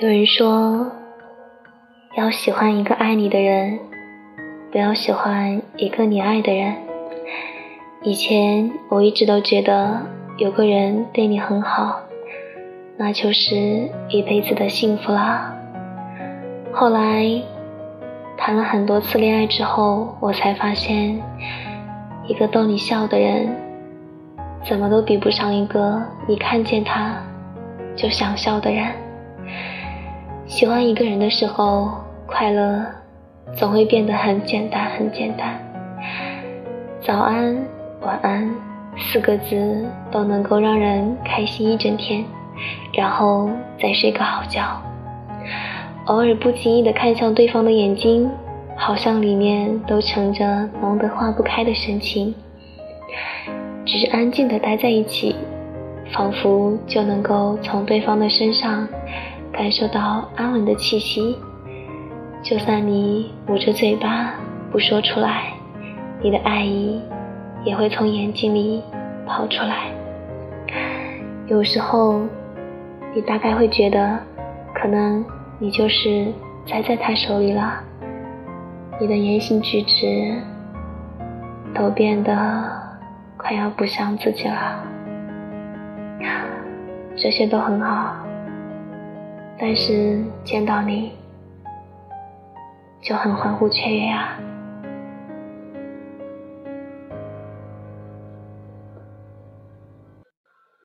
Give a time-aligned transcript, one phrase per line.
[0.00, 0.90] 有人说，
[2.16, 3.78] 要喜欢一个爱你的人，
[4.72, 6.74] 不要喜欢一个你爱的人。
[8.02, 10.02] 以前我一直都觉得
[10.36, 12.00] 有个人对你很好，
[12.96, 15.54] 那就是一辈子的幸福啦。
[16.72, 17.24] 后来
[18.36, 21.22] 谈了很多次恋爱之后，我才发现，
[22.26, 23.48] 一个逗你笑的人，
[24.64, 27.14] 怎么都比不上一个一看见他
[27.94, 28.92] 就想笑的人。
[30.46, 31.90] 喜欢一个人的时候，
[32.26, 32.84] 快乐
[33.56, 35.58] 总会变得很简单，很简单。
[37.00, 37.56] 早安，
[38.02, 38.54] 晚安，
[38.98, 42.22] 四个字都能够让人开心一整天，
[42.92, 43.48] 然后
[43.80, 44.62] 再睡个好觉。
[46.06, 48.30] 偶尔不经意的看向对方的眼睛，
[48.76, 52.34] 好像里面都盛着浓得化不开的深情。
[53.86, 55.34] 只是安静的待在一起，
[56.12, 58.86] 仿佛就能够从对方的身上。
[59.56, 61.38] 感受到安稳的气息，
[62.42, 64.34] 就算你捂着嘴巴
[64.72, 65.52] 不说出来，
[66.20, 67.00] 你的爱意
[67.64, 68.82] 也会从眼睛里
[69.24, 69.92] 跑出来。
[71.46, 72.22] 有时候，
[73.14, 74.18] 你大概会觉得，
[74.74, 75.24] 可能
[75.60, 76.32] 你就是
[76.66, 77.74] 栽在他手里了，
[79.00, 80.34] 你的言行举止
[81.72, 82.32] 都变得
[83.36, 84.82] 快要不像自己了，
[87.14, 88.16] 这些都很好。
[89.66, 91.10] 但是见到你
[93.00, 94.38] 就很欢呼雀跃啊。